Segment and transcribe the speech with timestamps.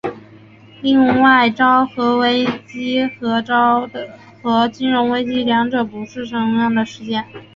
[0.81, 3.87] 另外昭和危机跟昭
[4.41, 6.03] 和金融危机两者是不
[6.57, 7.23] 同的事件。